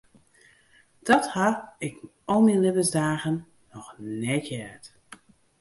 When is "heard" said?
4.53-4.85